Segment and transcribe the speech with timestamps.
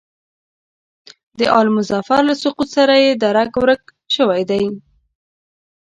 [1.39, 3.81] د آل مظفر له سقوط سره یې درک ورک
[4.15, 4.63] شوی دی.